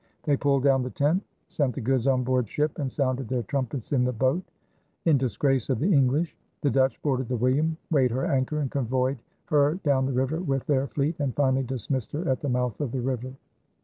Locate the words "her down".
9.45-10.07